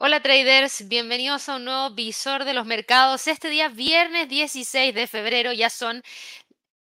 [0.00, 3.26] Hola traders, bienvenidos a un nuevo visor de los mercados.
[3.26, 6.04] Este día, viernes 16 de febrero, ya son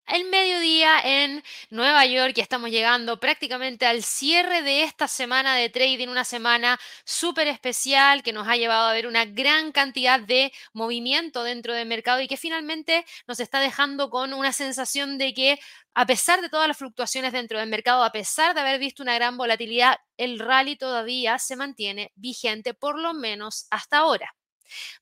[0.07, 5.71] el mediodía en Nueva York y estamos llegando prácticamente al cierre de esta semana de
[5.71, 10.53] trading, una semana súper especial que nos ha llevado a ver una gran cantidad de
[10.75, 15.59] movimiento dentro del mercado y que finalmente nos está dejando con una sensación de que
[15.95, 19.14] a pesar de todas las fluctuaciones dentro del mercado, a pesar de haber visto una
[19.14, 24.34] gran volatilidad, el rally todavía se mantiene vigente, por lo menos hasta ahora.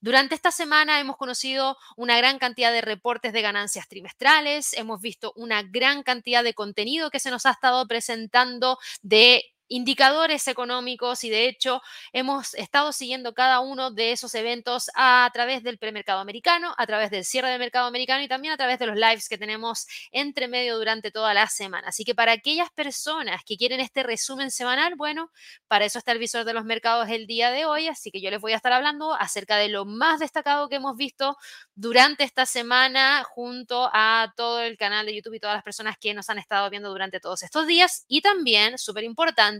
[0.00, 5.32] Durante esta semana hemos conocido una gran cantidad de reportes de ganancias trimestrales, hemos visto
[5.36, 11.30] una gran cantidad de contenido que se nos ha estado presentando de indicadores económicos y
[11.30, 11.80] de hecho
[12.12, 17.10] hemos estado siguiendo cada uno de esos eventos a través del premercado americano, a través
[17.10, 20.48] del cierre del mercado americano y también a través de los lives que tenemos entre
[20.48, 21.88] medio durante toda la semana.
[21.88, 25.30] Así que para aquellas personas que quieren este resumen semanal, bueno,
[25.68, 28.30] para eso está el visor de los mercados el día de hoy, así que yo
[28.30, 31.36] les voy a estar hablando acerca de lo más destacado que hemos visto
[31.76, 36.12] durante esta semana junto a todo el canal de YouTube y todas las personas que
[36.12, 39.59] nos han estado viendo durante todos estos días y también, súper importante,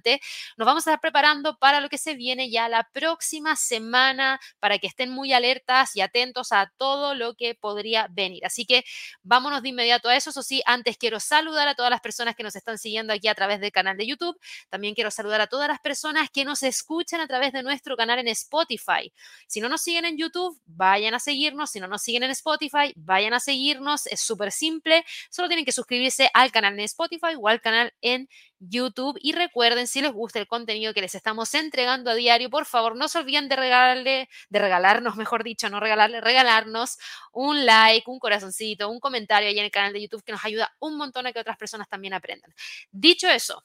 [0.56, 4.79] nos vamos a estar preparando para lo que se viene ya la próxima semana, para
[4.79, 8.45] que estén muy alertas y atentos a todo lo que podría venir.
[8.45, 8.84] Así que
[9.23, 10.31] vámonos de inmediato a eso.
[10.31, 13.34] Eso sí, antes quiero saludar a todas las personas que nos están siguiendo aquí a
[13.34, 14.39] través del canal de YouTube.
[14.69, 18.19] También quiero saludar a todas las personas que nos escuchan a través de nuestro canal
[18.19, 19.12] en Spotify.
[19.47, 21.71] Si no nos siguen en YouTube, vayan a seguirnos.
[21.71, 24.06] Si no nos siguen en Spotify, vayan a seguirnos.
[24.06, 25.05] Es súper simple.
[25.31, 28.50] Solo tienen que suscribirse al canal en Spotify o al canal en YouTube.
[28.61, 32.94] Y recuerden, si les gusta el contenido que les estamos entregando a diario, por favor,
[32.94, 36.98] no se olviden de regalarle, de regalarnos, mejor dicho, no regalarle, regalarnos
[37.32, 40.75] un like, un corazoncito, un comentario ahí en el canal de YouTube que nos ayuda
[40.78, 42.53] un montón a que otras personas también aprendan.
[42.91, 43.65] Dicho eso,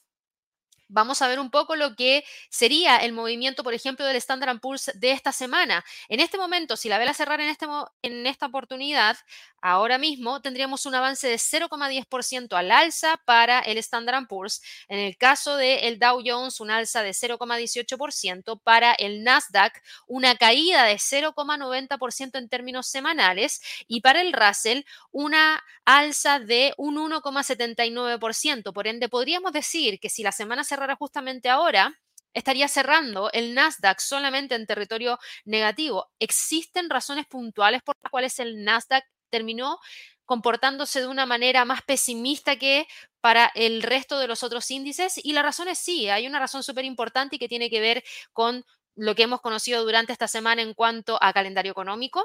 [0.87, 4.91] vamos a ver un poco lo que sería el movimiento, por ejemplo, del Standard Poor's
[4.95, 5.83] de esta semana.
[6.09, 7.65] En este momento, si la vela cerrar en, este,
[8.01, 9.17] en esta oportunidad,
[9.61, 14.61] ahora mismo tendríamos un avance de 0,10% al alza para el Standard Poor's.
[14.87, 18.61] En el caso del Dow Jones, un alza de 0,18%.
[18.63, 23.61] Para el Nasdaq, una caída de 0,90% en términos semanales.
[23.87, 28.73] Y para el Russell, una alza de un 1,79%.
[28.73, 31.97] Por ende, podríamos decir que si la semana se cerrara justamente ahora,
[32.33, 36.09] estaría cerrando el Nasdaq solamente en territorio negativo.
[36.19, 39.79] Existen razones puntuales por las cuales el Nasdaq terminó
[40.25, 42.87] comportándose de una manera más pesimista que
[43.21, 46.63] para el resto de los otros índices y la razón es sí, hay una razón
[46.63, 48.03] súper importante y que tiene que ver
[48.33, 52.23] con lo que hemos conocido durante esta semana en cuanto a calendario económico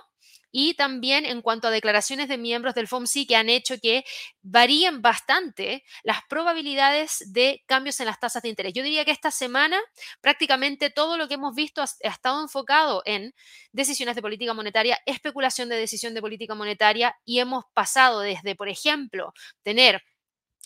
[0.53, 4.05] y también en cuanto a declaraciones de miembros del FOMC que han hecho que
[4.43, 8.73] varíen bastante las probabilidades de cambios en las tasas de interés.
[8.73, 9.79] Yo diría que esta semana
[10.21, 13.35] prácticamente todo lo que hemos visto ha, estado enfocado en
[13.73, 18.69] decisiones de política monetaria, especulación de decisión de política monetaria y hemos pasado desde, por
[18.69, 19.33] ejemplo,
[19.63, 20.03] tener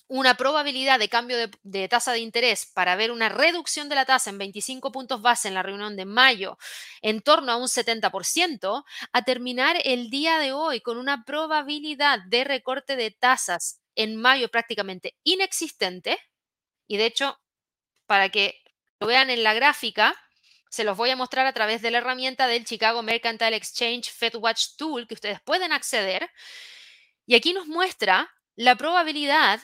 [0.06, 4.30] una probabilidad de cambio de, tasa de interés para ver una reducción de la tasa
[4.30, 6.58] en 25 puntos base en la reunión de mayo
[7.00, 12.44] en torno a un 70%, a terminar el día de hoy con una probabilidad de
[12.44, 16.18] recorte de tasas en mayo prácticamente inexistente.
[16.86, 17.40] Y de hecho,
[18.06, 18.60] para que
[19.00, 20.14] lo vean en la gráfica,
[20.68, 24.76] se los voy a mostrar a través de la herramienta del Chicago Mercantile Exchange FedWatch
[24.76, 26.30] Tool que ustedes pueden acceder.
[27.26, 29.60] Y aquí nos muestra la probabilidad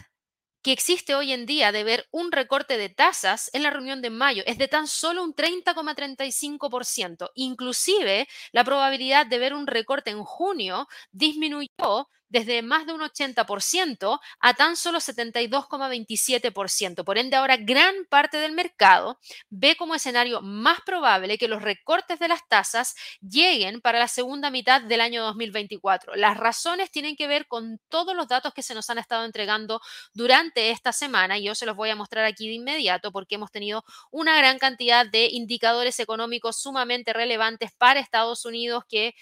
[0.62, 4.10] que existe hoy en día de ver un recorte de tasas en la reunión de
[4.10, 7.30] mayo es de tan solo un 30,35%.
[7.34, 14.18] Inclusive la probabilidad de ver un recorte en junio disminuyó desde más de un 80%
[14.40, 17.04] a tan solo 72,27%.
[17.04, 19.18] Por ende, ahora gran parte del mercado
[19.50, 24.50] ve como escenario más probable que los recortes de las tasas lleguen para la segunda
[24.50, 26.16] mitad del año 2024.
[26.16, 29.80] Las razones tienen que ver con todos los datos que se nos han estado entregando
[30.14, 33.50] durante esta semana y yo se los voy a mostrar aquí de inmediato porque hemos
[33.50, 39.14] tenido una gran cantidad de indicadores económicos sumamente relevantes para Estados Unidos que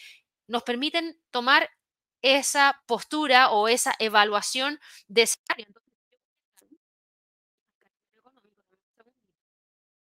[0.46, 1.68] nos permiten tomar
[2.22, 5.66] esa postura o esa evaluación de escenario.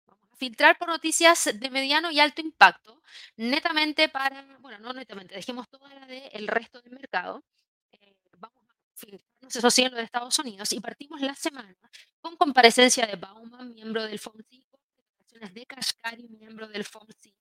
[0.07, 3.01] Vamos a filtrar por noticias de mediano y alto impacto,
[3.37, 7.43] netamente para, bueno, no netamente, dejemos toda la del resto del mercado.
[7.91, 11.75] Eh, vamos a filtrarnos eso sí en de Estados Unidos y partimos la semana
[12.21, 14.65] con comparecencia de Bauman, miembro del FOMC,
[15.53, 17.33] de Kashkari, miembro del FOMC,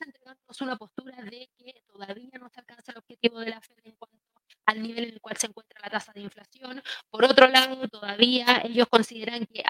[0.00, 2.98] entregándonos una postura de que todavía no se alcanza el
[3.36, 4.18] de la Fed en cuanto
[4.66, 6.82] al nivel en el cual se encuentra la tasa de inflación.
[7.10, 9.62] Por otro lado, todavía ellos consideran que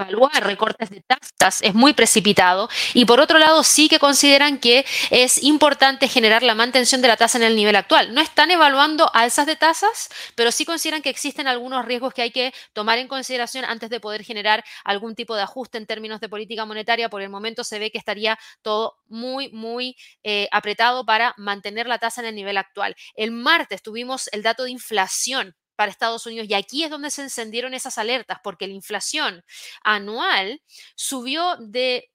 [0.00, 4.84] evaluar recortes de tasas es muy precipitado y por otro lado sí que consideran que
[5.10, 8.14] es importante generar la mantención de la tasa en el nivel actual.
[8.14, 12.30] No están evaluando alzas de tasas, pero sí consideran que existen algunos riesgos que hay
[12.30, 16.28] que tomar en consideración antes de poder generar algún tipo de ajuste en términos de
[16.28, 17.08] política monetaria.
[17.08, 21.98] Por el momento se ve que estaría todo muy, muy eh, apretado para mantener la
[21.98, 22.94] tasa en el nivel actual.
[23.14, 26.46] El martes tuvimos el dato de inflación para Estados Unidos.
[26.46, 29.42] Y aquí es donde se encendieron esas alertas, porque la inflación
[29.82, 30.60] anual
[30.94, 32.09] subió de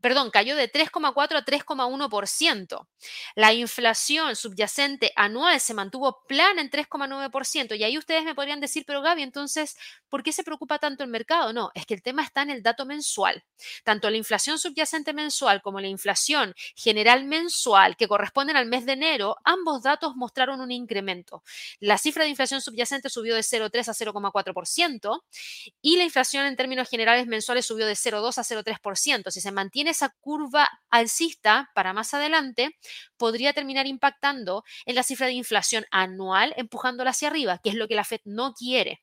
[0.00, 2.88] perdón, cayó de 3,4 a 3,1%.
[3.34, 7.76] La inflación subyacente anual se mantuvo plana en 3,9%.
[7.76, 9.76] Y ahí ustedes me podrían decir, pero Gaby, entonces,
[10.08, 11.52] ¿por qué se preocupa tanto el mercado?
[11.52, 13.44] No, es que el tema está en el dato mensual.
[13.84, 18.92] Tanto la inflación subyacente mensual como la inflación general mensual, que corresponden al mes de
[18.92, 21.42] enero, ambos datos mostraron un incremento.
[21.80, 25.22] La cifra de inflación subyacente subió de 0,3 a 0,4%
[25.80, 29.30] y la inflación en términos generales mensuales subió de 0,2 a 0,3%.
[29.30, 32.76] Si se mantiene esa curva alcista para más adelante,
[33.16, 37.88] podría terminar impactando en la cifra de inflación anual, empujándola hacia arriba, que es lo
[37.88, 39.02] que la Fed no quiere.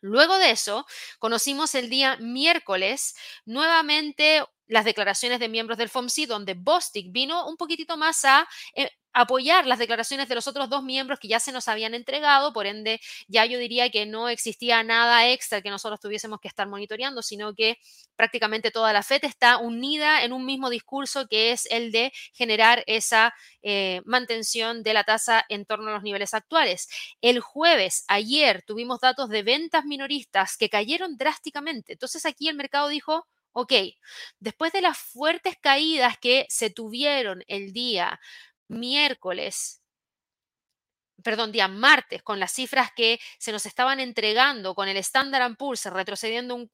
[0.00, 0.84] Luego de eso,
[1.18, 3.14] conocimos el día miércoles
[3.46, 8.90] nuevamente las declaraciones de miembros del FOMC, donde Bostic vino un poquitito más a eh,
[9.14, 12.66] apoyar las declaraciones de los otros dos miembros que ya se nos habían entregado, por
[12.66, 17.22] ende ya yo diría que no existía nada extra que nosotros tuviésemos que estar monitoreando,
[17.22, 17.78] sino que
[18.16, 22.82] prácticamente toda la FED está unida en un mismo discurso que es el de generar
[22.86, 26.88] esa eh, mantención de la tasa en torno a los niveles actuales.
[27.20, 31.92] El jueves, ayer, tuvimos datos de ventas minoristas que cayeron drásticamente.
[31.92, 33.72] Entonces aquí el mercado dijo, ok,
[34.40, 38.20] después de las fuertes caídas que se tuvieron el día
[38.68, 39.82] miércoles,
[41.22, 45.86] perdón, día martes, con las cifras que se nos estaban entregando, con el Standard Poor's
[45.86, 46.70] retrocediendo un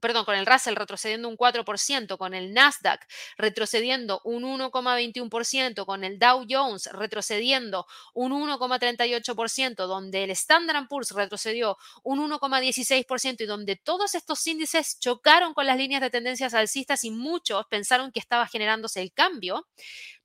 [0.00, 3.06] perdón, con el Russell retrocediendo un 4%, con el Nasdaq
[3.36, 11.76] retrocediendo un 1,21%, con el Dow Jones retrocediendo un 1,38%, donde el Standard Poor's retrocedió
[12.02, 17.10] un 1,16% y donde todos estos índices chocaron con las líneas de tendencias alcistas y
[17.10, 19.66] muchos pensaron que estaba generándose el cambio,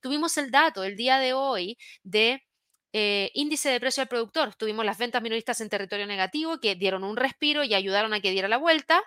[0.00, 2.42] tuvimos el dato el día de hoy de
[2.92, 4.54] eh, índice de precio al productor.
[4.54, 8.30] Tuvimos las ventas minoristas en territorio negativo que dieron un respiro y ayudaron a que
[8.30, 9.02] diera la vuelta,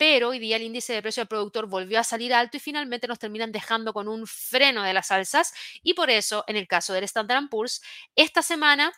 [0.00, 3.06] pero hoy día el índice de precio al productor volvió a salir alto y finalmente
[3.06, 5.52] nos terminan dejando con un freno de las alzas.
[5.82, 7.82] Y por eso en el caso del Standard Poor's
[8.16, 8.94] esta semana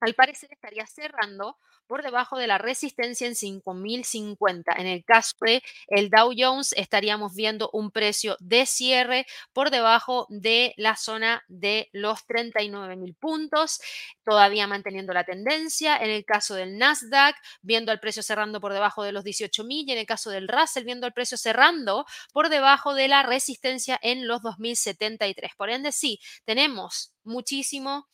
[0.00, 1.58] al parecer estaría cerrando
[1.90, 4.74] por debajo de la resistencia en 5050.
[4.74, 10.24] En el caso de el Dow Jones estaríamos viendo un precio de cierre por debajo
[10.28, 13.80] de la zona de los 39.000 puntos,
[14.24, 15.96] todavía manteniendo la tendencia.
[15.96, 19.90] En el caso del Nasdaq, viendo el precio cerrando por debajo de los 18.000 y
[19.90, 24.28] en el caso del Russell, viendo el precio cerrando por debajo de la resistencia en
[24.28, 25.56] los 2073.
[25.56, 28.06] Por ende, sí, tenemos muchísimo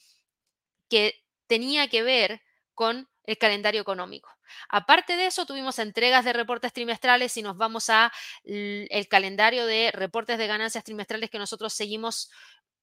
[0.88, 2.40] que tenía que ver
[2.72, 4.30] con el calendario económico.
[4.68, 8.12] Aparte de eso, tuvimos entregas de reportes trimestrales y nos vamos a
[8.44, 12.30] el calendario de reportes de ganancias trimestrales que nosotros seguimos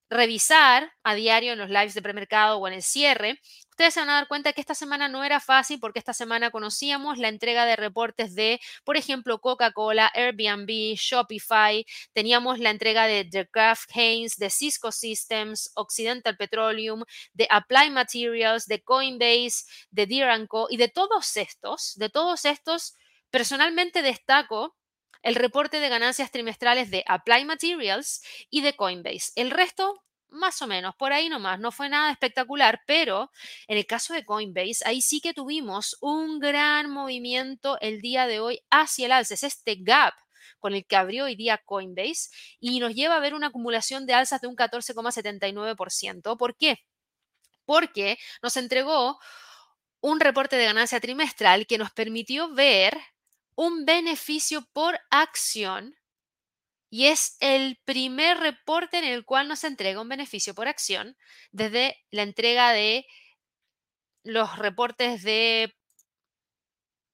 [0.09, 4.09] revisar a diario en los lives de premercado o en el cierre, ustedes se van
[4.11, 7.65] a dar cuenta que esta semana no era fácil porque esta semana conocíamos la entrega
[7.65, 14.37] de reportes de, por ejemplo, Coca-Cola, Airbnb, Shopify, teníamos la entrega de The Kraft Heinz,
[14.37, 20.67] de Cisco Systems, Occidental Petroleum, de Apply Materials, de Coinbase, de Deere Co.
[20.69, 22.95] Y de todos estos, de todos estos,
[23.31, 24.75] personalmente destaco
[25.23, 29.31] el reporte de ganancias trimestrales de Apply Materials y de Coinbase.
[29.35, 33.31] El resto, más o menos, por ahí nomás, no fue nada espectacular, pero
[33.67, 38.41] en el caso de Coinbase, ahí sí que tuvimos un gran movimiento el día de
[38.41, 39.33] hoy hacia el alza.
[39.33, 40.13] Es este gap
[40.59, 44.13] con el que abrió hoy día Coinbase y nos lleva a ver una acumulación de
[44.13, 46.37] alzas de un 14,79%.
[46.37, 46.79] ¿Por qué?
[47.65, 49.19] Porque nos entregó
[50.01, 52.99] un reporte de ganancia trimestral que nos permitió ver
[53.55, 55.95] un beneficio por acción
[56.89, 61.17] y es el primer reporte en el cual nos entrega un beneficio por acción
[61.51, 63.07] desde la entrega de
[64.23, 65.73] los reportes de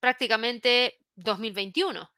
[0.01, 2.09] prácticamente 2021.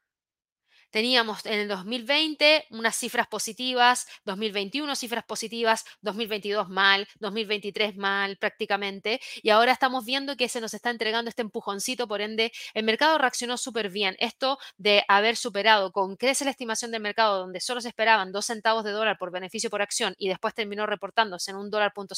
[0.91, 9.19] Teníamos en el 2020 unas cifras positivas, 2021 cifras positivas, 2022 mal, 2023 mal prácticamente,
[9.41, 13.17] y ahora estamos viendo que se nos está entregando este empujoncito, por ende el mercado
[13.17, 14.15] reaccionó súper bien.
[14.19, 18.45] Esto de haber superado con crece la estimación del mercado donde solo se esperaban dos
[18.45, 22.15] centavos de dólar por beneficio por acción y después terminó reportándose en un dólar punto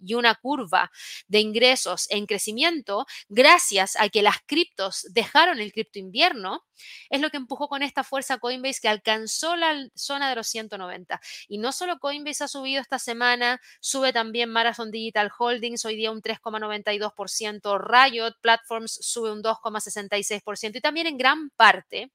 [0.00, 0.90] y una curva
[1.28, 6.64] de ingresos en crecimiento gracias a que las criptos dejaron el cripto invierno,
[7.10, 11.20] es lo que empujó con esta fuerza Coinbase que alcanzó la zona de los 190.
[11.48, 16.10] Y no solo Coinbase ha subido esta semana, sube también Marathon Digital Holdings, hoy día
[16.10, 22.10] un 3,92%, Riot Platforms sube un 2,66% y también en gran parte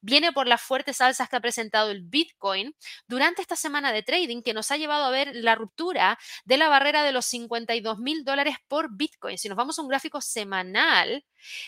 [0.00, 2.74] viene por las fuertes alzas que ha presentado el Bitcoin
[3.06, 6.68] durante esta semana de trading que nos ha llevado a ver la ruptura de la
[6.68, 9.38] barrera de los 52 mil dólares por Bitcoin.
[9.38, 11.24] Si nos vamos a un gráfico semanal,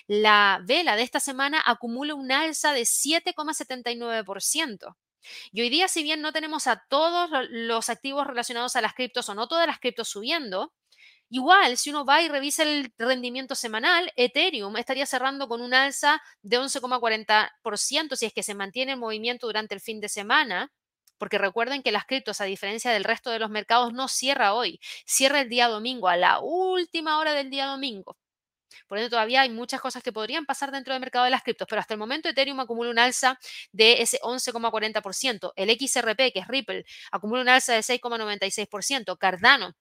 [0.07, 4.97] la vela de esta semana acumula un alza de 7,79%.
[5.53, 9.29] Y hoy día, si bien no tenemos a todos los activos relacionados a las criptos
[9.29, 10.73] o no todas las criptos subiendo,
[11.33, 16.21] Igual, si uno va y revisa el rendimiento semanal, Ethereum estaría cerrando con un alza
[16.43, 20.73] de 11,40% si es que se mantiene el movimiento durante el fin de semana.
[21.19, 24.81] Porque recuerden que las criptos, a diferencia del resto de los mercados, no cierra hoy,
[25.07, 28.17] cierra el día domingo, a la última hora del día domingo.
[28.89, 31.67] Por ende, todavía hay muchas cosas que podrían pasar dentro del mercado de las criptos,
[31.69, 33.39] pero hasta el momento Ethereum acumula un alza
[33.73, 35.53] de ese 11,40%.
[35.57, 39.17] El XRP, que es Ripple, acumula un alza de 6,96%.
[39.19, 39.75] Cardano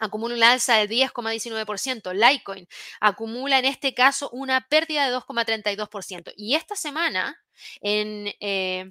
[0.00, 2.12] acumula un alza del 10,19%.
[2.14, 2.66] Litecoin
[3.00, 6.32] acumula en este caso una pérdida de 2,32%.
[6.36, 7.36] Y esta semana,
[7.82, 8.90] en, eh,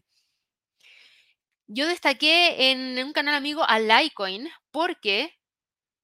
[1.67, 5.38] yo destaqué en un canal amigo a Litecoin porque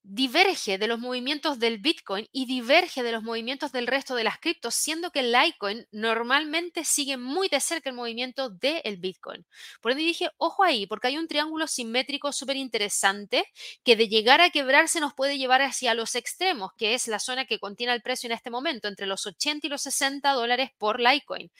[0.07, 4.39] diverge de los movimientos del Bitcoin y diverge de los movimientos del resto de las
[4.39, 9.45] criptos, siendo que el Litecoin normalmente sigue muy de cerca el movimiento del Bitcoin.
[9.81, 13.45] Por eso dije, ojo ahí, porque hay un triángulo simétrico súper interesante
[13.83, 17.45] que de llegar a quebrarse nos puede llevar hacia los extremos, que es la zona
[17.45, 20.99] que contiene el precio en este momento, entre los 80 y los 60 dólares por
[20.99, 21.51] Litecoin.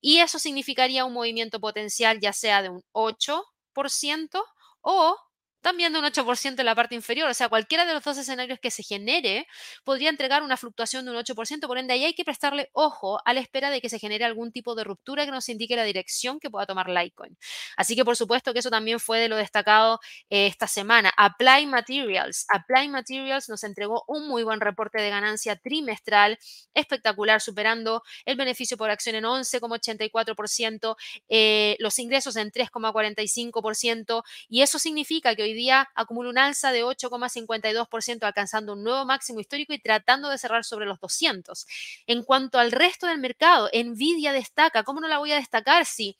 [0.00, 4.42] Y eso significaría un movimiento potencial ya sea de un 8%
[4.80, 5.16] o
[5.60, 7.28] también de un 8% en la parte inferior.
[7.30, 9.46] O sea, cualquiera de los dos escenarios que se genere
[9.84, 11.66] podría entregar una fluctuación de un 8%.
[11.66, 14.52] Por ende, ahí hay que prestarle ojo a la espera de que se genere algún
[14.52, 17.36] tipo de ruptura que nos indique la dirección que pueda tomar Litecoin.
[17.76, 20.00] Así que, por supuesto, que eso también fue de lo destacado
[20.30, 21.12] eh, esta semana.
[21.16, 22.46] Apply Materials.
[22.48, 26.38] Apply Materials nos entregó un muy buen reporte de ganancia trimestral,
[26.74, 30.96] espectacular, superando el beneficio por acción en 11,84%,
[31.28, 34.22] eh, los ingresos en 3,45%.
[34.48, 39.40] Y eso significa que hoy día acumula un alza de 8,52%, alcanzando un nuevo máximo
[39.40, 41.66] histórico y tratando de cerrar sobre los 200.
[42.06, 44.82] En cuanto al resto del mercado, Nvidia destaca.
[44.84, 46.16] ¿Cómo no la voy a destacar si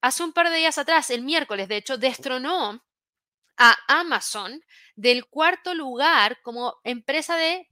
[0.00, 2.84] hace un par de días atrás, el miércoles, de hecho, destronó
[3.56, 4.62] a Amazon
[4.94, 7.68] del cuarto lugar como empresa de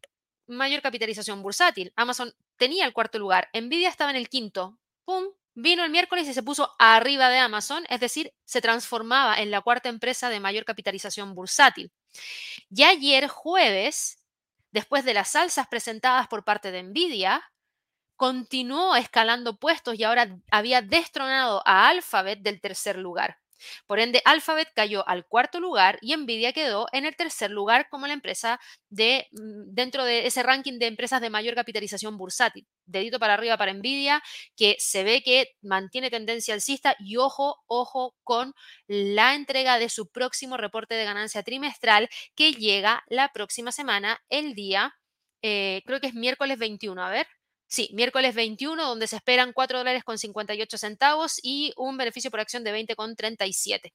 [0.46, 1.92] mayor capitalización bursátil.
[1.96, 4.78] Amazon tenía el cuarto lugar, Nvidia estaba en el quinto.
[5.04, 5.24] ¡Pum!
[5.58, 9.62] Vino el miércoles y se puso arriba de Amazon, es decir, se transformaba en la
[9.62, 11.90] cuarta empresa de mayor capitalización bursátil.
[12.68, 14.18] Y ayer jueves,
[14.70, 17.42] después de las alzas presentadas por parte de Nvidia,
[18.16, 23.38] continuó escalando puestos y ahora había destronado a Alphabet del tercer lugar.
[23.86, 28.06] Por ende, Alphabet cayó al cuarto lugar y Nvidia quedó en el tercer lugar como
[28.06, 28.60] la empresa
[28.90, 32.66] de mm, dentro de ese ranking de empresas de mayor capitalización bursátil.
[32.86, 34.22] Dedito para arriba para Nvidia,
[34.56, 38.54] que se ve que mantiene tendencia alcista y ojo, ojo con
[38.86, 44.54] la entrega de su próximo reporte de ganancia trimestral que llega la próxima semana, el
[44.54, 44.94] día,
[45.42, 47.26] eh, creo que es miércoles 21, a ver.
[47.68, 52.40] Sí, miércoles 21, donde se esperan 4 dólares con 58 centavos y un beneficio por
[52.40, 53.92] acción de 20 con 37.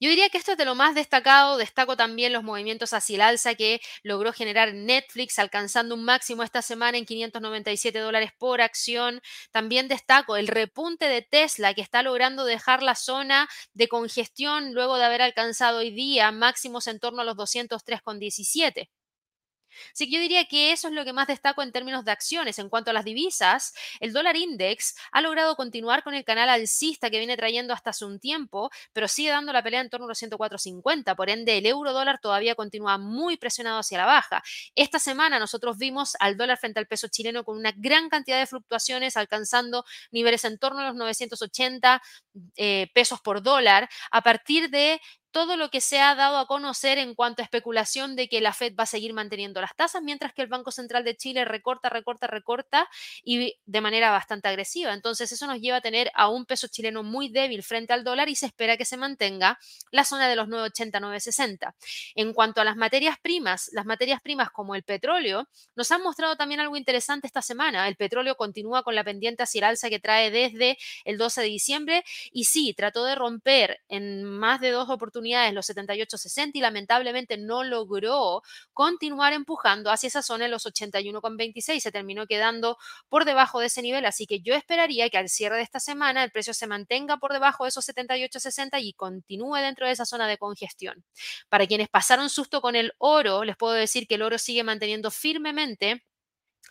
[0.00, 1.56] Yo diría que esto es de lo más destacado.
[1.56, 6.62] Destaco también los movimientos hacia el alza que logró generar Netflix, alcanzando un máximo esta
[6.62, 9.20] semana en 597 dólares por acción.
[9.52, 14.98] También destaco el repunte de Tesla, que está logrando dejar la zona de congestión luego
[14.98, 18.88] de haber alcanzado hoy día máximos en torno a los 203,17.
[19.92, 22.58] Así que yo diría que eso es lo que más destaco en términos de acciones.
[22.58, 27.10] En cuanto a las divisas, el dólar index ha logrado continuar con el canal alcista
[27.10, 30.08] que viene trayendo hasta hace un tiempo, pero sigue dando la pelea en torno a
[30.08, 31.14] los 104.50.
[31.16, 34.42] Por ende, el euro dólar todavía continúa muy presionado hacia la baja.
[34.74, 38.46] Esta semana nosotros vimos al dólar frente al peso chileno con una gran cantidad de
[38.46, 42.02] fluctuaciones, alcanzando niveles en torno a los 980
[42.56, 45.00] eh, pesos por dólar, a partir de
[45.36, 48.54] todo lo que se ha dado a conocer en cuanto a especulación de que la
[48.54, 51.90] Fed va a seguir manteniendo las tasas, mientras que el Banco Central de Chile recorta,
[51.90, 52.88] recorta, recorta
[53.22, 54.94] y de manera bastante agresiva.
[54.94, 58.30] Entonces eso nos lleva a tener a un peso chileno muy débil frente al dólar
[58.30, 59.58] y se espera que se mantenga
[59.90, 61.74] la zona de los 980, 960.
[62.14, 66.36] En cuanto a las materias primas, las materias primas como el petróleo nos han mostrado
[66.36, 67.86] también algo interesante esta semana.
[67.88, 71.46] El petróleo continúa con la pendiente hacia el alza que trae desde el 12 de
[71.48, 76.60] diciembre y sí, trató de romper en más de dos oportunidades unidades los 78.60 y
[76.60, 78.42] lamentablemente no logró
[78.72, 81.80] continuar empujando hacia esa zona en los 81.26.
[81.80, 82.78] Se terminó quedando
[83.08, 86.22] por debajo de ese nivel, así que yo esperaría que al cierre de esta semana
[86.22, 90.28] el precio se mantenga por debajo de esos 78.60 y continúe dentro de esa zona
[90.28, 91.04] de congestión.
[91.48, 95.10] Para quienes pasaron susto con el oro, les puedo decir que el oro sigue manteniendo
[95.10, 96.04] firmemente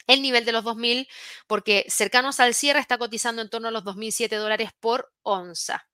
[0.07, 1.07] el nivel de los 2.000
[1.47, 5.87] porque cercanos al cierre está cotizando en torno a los 2.007 dólares por onza.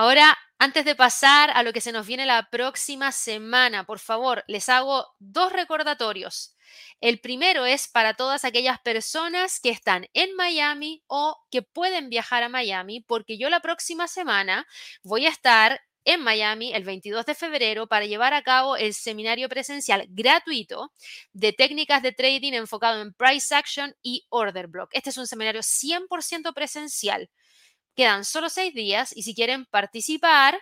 [0.00, 4.44] Ahora, antes de pasar a lo que se nos viene la próxima semana, por favor,
[4.46, 6.54] les hago dos recordatorios.
[7.00, 12.44] El primero es para todas aquellas personas que están en Miami o que pueden viajar
[12.44, 14.68] a Miami, porque yo la próxima semana
[15.02, 19.48] voy a estar en Miami el 22 de febrero para llevar a cabo el seminario
[19.48, 20.92] presencial gratuito
[21.32, 24.90] de técnicas de trading enfocado en price action y order block.
[24.92, 27.28] Este es un seminario 100% presencial.
[27.98, 30.56] Quedan solo seis días y si quieren participar,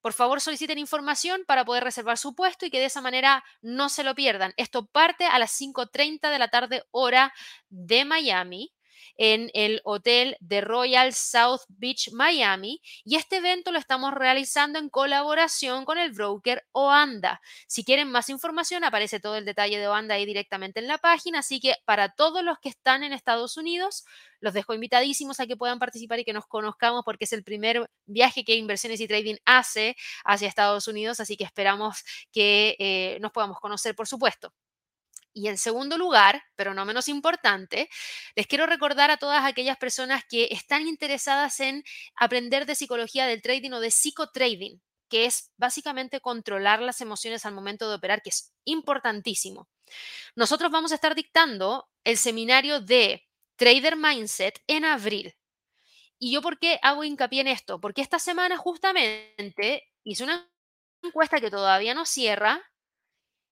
[0.00, 3.88] por favor soliciten información para poder reservar su puesto y que de esa manera no
[3.88, 4.52] se lo pierdan.
[4.56, 7.32] Esto parte a las 5.30 de la tarde hora
[7.68, 8.72] de Miami
[9.16, 12.80] en el hotel de Royal South Beach, Miami.
[13.04, 17.40] Y este evento lo estamos realizando en colaboración con el broker Oanda.
[17.66, 21.40] Si quieren más información, aparece todo el detalle de Oanda ahí directamente en la página.
[21.40, 24.04] Así que para todos los que están en Estados Unidos,
[24.40, 27.88] los dejo invitadísimos a que puedan participar y que nos conozcamos porque es el primer
[28.06, 33.32] viaje que Inversiones y Trading hace hacia Estados Unidos, así que esperamos que eh, nos
[33.32, 34.52] podamos conocer, por supuesto.
[35.34, 37.88] Y en segundo lugar, pero no menos importante,
[38.36, 41.84] les quiero recordar a todas aquellas personas que están interesadas en
[42.16, 47.54] aprender de psicología del trading o de psicotrading, que es básicamente controlar las emociones al
[47.54, 49.68] momento de operar, que es importantísimo.
[50.34, 55.34] Nosotros vamos a estar dictando el seminario de Trader Mindset en abril.
[56.18, 57.80] ¿Y yo por qué hago hincapié en esto?
[57.80, 60.48] Porque esta semana justamente hice una
[61.02, 62.62] encuesta que todavía no cierra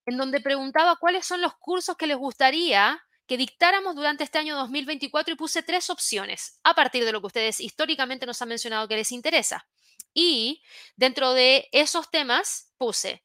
[0.06, 4.56] en donde preguntaba cuáles son los cursos que les gustaría que dictáramos durante este año
[4.56, 8.88] 2024 y puse tres opciones a partir de lo que ustedes históricamente nos han mencionado
[8.88, 9.68] que les interesa.
[10.12, 10.62] Y
[10.96, 13.24] dentro de esos temas puse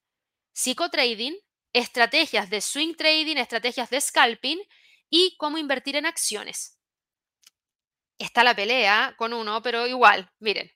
[0.54, 1.36] psicotrading,
[1.74, 4.60] estrategias de swing trading, estrategias de scalping
[5.10, 6.80] y cómo invertir en acciones.
[8.20, 10.72] Está la pelea con uno, pero igual, miren,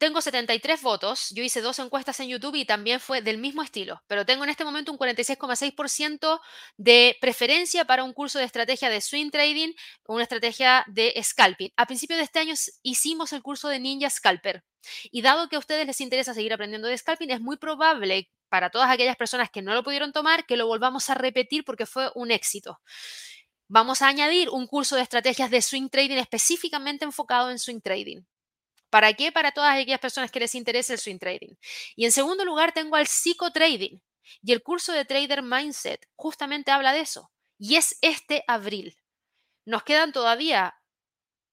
[0.00, 4.02] tengo 73 votos, yo hice dos encuestas en YouTube y también fue del mismo estilo,
[4.06, 6.40] pero tengo en este momento un 46,6%
[6.78, 9.74] de preferencia para un curso de estrategia de swing trading
[10.06, 11.70] o una estrategia de scalping.
[11.76, 14.64] A principios de este año hicimos el curso de Ninja Scalper
[15.12, 18.70] y dado que a ustedes les interesa seguir aprendiendo de scalping, es muy probable para
[18.70, 22.10] todas aquellas personas que no lo pudieron tomar que lo volvamos a repetir porque fue
[22.14, 22.80] un éxito.
[23.68, 28.22] Vamos a añadir un curso de estrategias de swing trading específicamente enfocado en swing trading.
[28.90, 29.32] ¿Para qué?
[29.32, 31.54] Para todas aquellas personas que les interese el swing trading.
[31.96, 34.02] Y en segundo lugar tengo al psicotrading.
[34.42, 37.30] Y el curso de Trader Mindset justamente habla de eso.
[37.58, 38.96] Y es este abril.
[39.64, 40.74] Nos quedan todavía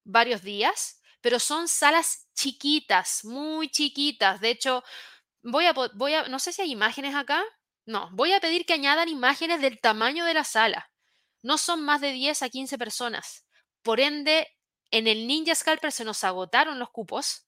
[0.04, 4.40] varios días, pero son salas chiquitas, muy chiquitas.
[4.40, 4.84] De hecho,
[5.44, 7.44] voy a, voy a, no sé si hay imágenes acá.
[7.86, 10.92] No, voy a pedir que añadan imágenes del tamaño de la sala.
[11.42, 13.46] No son más de 10 a 15 personas.
[13.82, 14.48] Por ende,
[14.92, 17.48] en el Ninja Scalper se nos agotaron los cupos,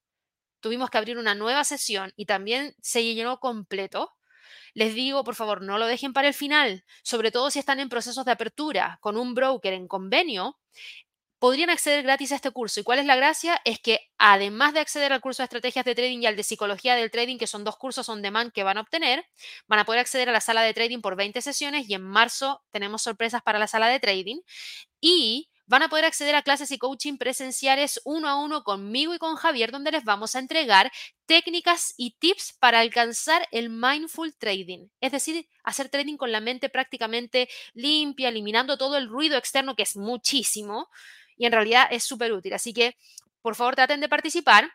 [0.60, 4.13] tuvimos que abrir una nueva sesión y también se llenó completo.
[4.73, 7.89] Les digo, por favor, no lo dejen para el final, sobre todo si están en
[7.89, 10.58] procesos de apertura con un broker en convenio,
[11.39, 12.80] podrían acceder gratis a este curso.
[12.80, 13.60] ¿Y cuál es la gracia?
[13.63, 16.95] Es que además de acceder al curso de estrategias de trading y al de psicología
[16.95, 19.25] del trading, que son dos cursos on demand que van a obtener,
[19.67, 22.62] van a poder acceder a la sala de trading por 20 sesiones y en marzo
[22.71, 24.41] tenemos sorpresas para la sala de trading.
[24.99, 29.19] Y van a poder acceder a clases y coaching presenciales uno a uno conmigo y
[29.19, 30.91] con Javier, donde les vamos a entregar
[31.27, 36.69] técnicas y tips para alcanzar el mindful trading, es decir, hacer trading con la mente
[36.69, 40.89] prácticamente limpia, eliminando todo el ruido externo, que es muchísimo,
[41.38, 42.53] y en realidad es súper útil.
[42.53, 42.97] Así que,
[43.41, 44.71] por favor, traten de participar.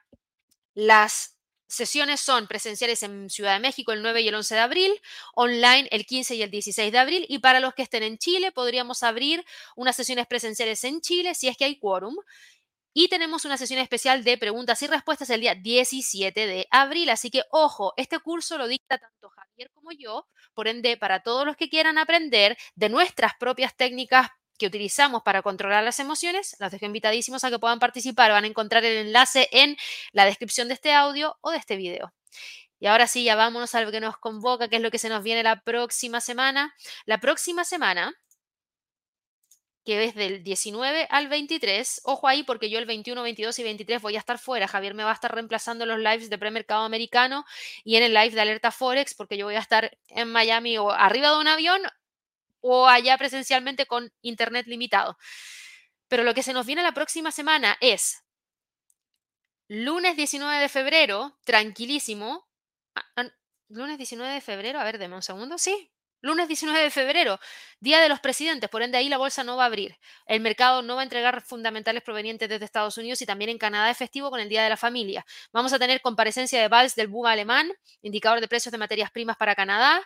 [0.75, 5.01] Las sesiones son presenciales en Ciudad de México el 9 y el 11 de abril,
[5.35, 8.53] online el 15 y el 16 de abril y para los que estén en Chile
[8.53, 9.45] podríamos abrir
[9.77, 12.17] unas sesiones presenciales en Chile si es que hay quórum.
[12.97, 17.11] Y tenemos una sesión especial de preguntas y respuestas el día 17 de abril.
[17.11, 20.29] Así que, ojo, este curso lo dicta tanto Javier como yo.
[20.55, 25.43] Por ende, para todos los que quieran aprender de nuestras propias técnicas que utilizamos para
[25.43, 28.31] controlar las emociones, los dejo invitadísimos a que puedan participar.
[28.31, 29.77] Van a encontrar el enlace en
[30.13, 32.13] la descripción de este audio o de este video.
[32.81, 35.09] Y ahora sí, ya vámonos a lo que nos convoca, que es lo que se
[35.09, 36.75] nos viene la próxima semana.
[37.07, 38.15] La próxima semana
[39.85, 42.01] que es del 19 al 23.
[42.05, 44.67] Ojo ahí porque yo el 21, 22 y 23 voy a estar fuera.
[44.67, 47.45] Javier me va a estar reemplazando los lives de premercado americano
[47.85, 50.91] y en el live de alerta Forex porque yo voy a estar en Miami o
[50.91, 51.83] arriba de un avión
[52.67, 55.19] o allá presencialmente con internet limitado.
[56.09, 58.25] Pero lo que se nos viene la próxima semana es
[59.69, 62.49] lunes 19 de febrero, tranquilísimo.
[62.95, 63.27] Ah,
[63.69, 65.59] lunes 19 de febrero, a ver, deme un segundo.
[65.59, 65.93] Sí,
[66.25, 67.39] Lunes 19 de febrero,
[67.81, 69.99] Día de los Presidentes, por ende ahí la bolsa no va a abrir.
[70.25, 73.91] El mercado no va a entregar fundamentales provenientes desde Estados Unidos y también en Canadá
[73.91, 75.27] es festivo con el Día de la Familia.
[75.53, 79.37] Vamos a tener comparecencia de Vals del BUMA alemán, indicador de precios de materias primas
[79.37, 80.03] para Canadá,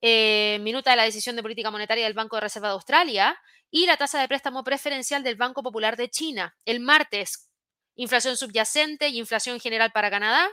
[0.00, 3.38] eh, minuta de la decisión de política monetaria del Banco de Reserva de Australia
[3.70, 6.56] y la tasa de préstamo preferencial del Banco Popular de China.
[6.64, 7.50] El martes,
[7.94, 10.48] inflación subyacente y inflación general para Canadá,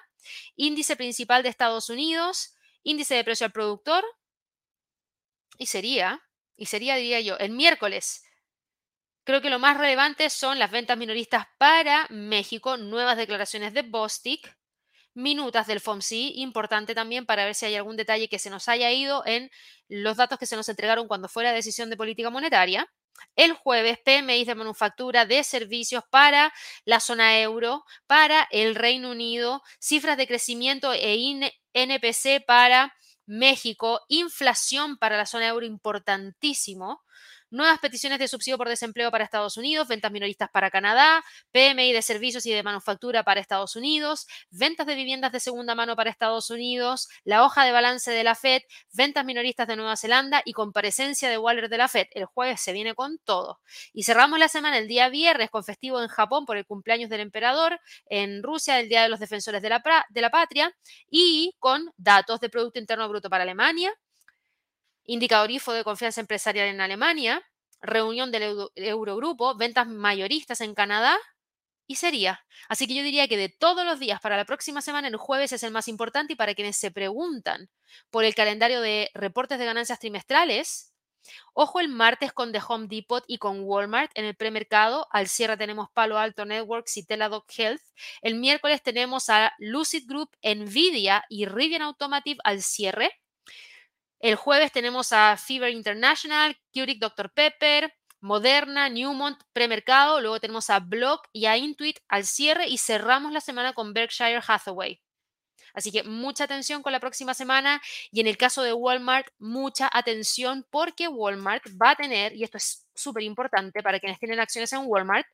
[0.55, 4.03] índice principal de Estados Unidos, índice de precio al productor,
[5.57, 6.21] y sería,
[6.55, 8.23] y sería, diría yo, el miércoles.
[9.23, 14.56] Creo que lo más relevante son las ventas minoristas para México, nuevas declaraciones de Bostic,
[15.17, 18.91] minutas del FOMC, importante también para ver si hay algún detalle que se nos haya
[18.91, 19.49] ido en
[19.89, 22.87] los datos que se nos entregaron cuando fue la decisión de política monetaria.
[23.35, 26.53] El jueves, PMI de manufactura de servicios para
[26.85, 32.93] la zona euro, para el Reino Unido, cifras de crecimiento e NPC para
[33.25, 37.01] México, inflación para la zona euro importantísimo,
[37.49, 42.01] nuevas peticiones de subsidio por desempleo para Estados Unidos, ventas minoristas para Canadá, PMI de
[42.01, 46.49] servicios y de manufactura para Estados Unidos, ventas de viviendas de segunda mano para Estados
[46.49, 48.61] Unidos, la hoja de balance de la Fed,
[48.93, 52.07] ventas minoristas de Nueva Zelanda y comparecencia de Waller de la Fed.
[52.11, 53.59] El jueves se viene con todo.
[53.93, 57.21] Y cerramos la semana el día viernes con festivo en Japón por el cumpleaños del
[57.21, 57.79] emperador,
[58.09, 60.73] en Rusia el Día de los Defensores de la, de la Patria
[61.09, 63.93] y con datos de Producto Interno Bruto para Alemania,
[65.07, 67.41] indicador IFO de confianza empresarial en Alemania,
[67.81, 71.17] reunión del Eurogrupo, ventas mayoristas en Canadá
[71.87, 72.45] y sería.
[72.67, 75.53] Así que yo diría que de todos los días para la próxima semana, el jueves
[75.53, 77.69] es el más importante y para quienes se preguntan
[78.11, 80.93] por el calendario de reportes de ganancias trimestrales,
[81.53, 85.07] ojo el martes con The Home Depot y con Walmart en el premercado.
[85.11, 87.81] Al cierre tenemos Palo Alto Networks y Teladoc Health.
[88.21, 93.11] El miércoles tenemos a Lucid Group, Nvidia y Rivian Automotive al cierre.
[94.19, 97.31] El jueves tenemos a Fever International, Keurig Dr.
[97.31, 100.21] Pepper, Moderna, Newmont, premercado.
[100.21, 104.41] Luego tenemos a Block y a Intuit al cierre y cerramos la semana con Berkshire
[104.45, 104.99] Hathaway.
[105.73, 107.79] Así que mucha atención con la próxima semana
[108.11, 112.57] y en el caso de Walmart, mucha atención porque Walmart va a tener, y esto
[112.57, 115.27] es súper importante para quienes tienen acciones en Walmart,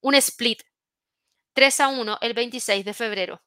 [0.00, 0.62] un split
[1.54, 3.45] 3 a 1 el 26 de febrero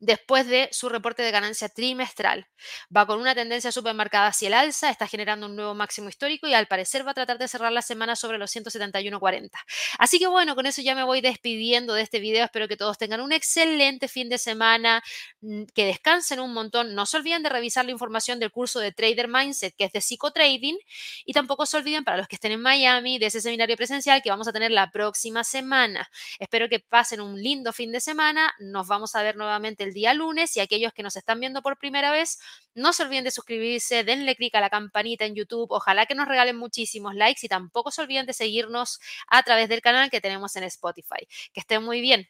[0.00, 2.46] después de su reporte de ganancia trimestral.
[2.94, 6.54] Va con una tendencia supermarcada hacia el alza, está generando un nuevo máximo histórico y
[6.54, 9.50] al parecer va a tratar de cerrar la semana sobre los 171.40.
[9.98, 12.44] Así que bueno, con eso ya me voy despidiendo de este video.
[12.44, 15.02] Espero que todos tengan un excelente fin de semana,
[15.40, 16.94] mm, que descansen un montón.
[16.94, 20.00] No se olviden de revisar la información del curso de Trader Mindset, que es de
[20.00, 20.76] psicotrading,
[21.24, 24.30] y tampoco se olviden para los que estén en Miami de ese seminario presencial que
[24.30, 26.08] vamos a tener la próxima semana.
[26.38, 28.52] Espero que pasen un lindo fin de semana.
[28.58, 31.78] Nos vamos a ver nuevamente el día lunes y aquellos que nos están viendo por
[31.78, 32.38] primera vez,
[32.74, 36.28] no se olviden de suscribirse, denle clic a la campanita en YouTube, ojalá que nos
[36.28, 40.56] regalen muchísimos likes y tampoco se olviden de seguirnos a través del canal que tenemos
[40.56, 41.26] en Spotify.
[41.52, 42.28] Que estén muy bien.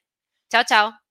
[0.51, 1.04] Chao, chao.